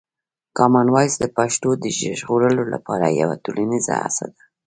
[0.57, 1.85] کامن وایس د پښتو د
[2.19, 4.41] ژغورلو لپاره یوه ټولنیزه هڅه ده.